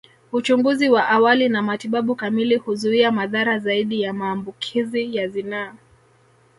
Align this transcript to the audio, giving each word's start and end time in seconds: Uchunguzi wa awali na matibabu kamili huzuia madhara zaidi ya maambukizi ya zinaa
Uchunguzi 0.31 0.89
wa 0.89 1.09
awali 1.09 1.49
na 1.49 1.61
matibabu 1.61 2.15
kamili 2.15 2.55
huzuia 2.55 3.11
madhara 3.11 3.59
zaidi 3.59 4.01
ya 4.01 4.13
maambukizi 4.13 5.15
ya 5.15 5.27
zinaa 5.27 5.73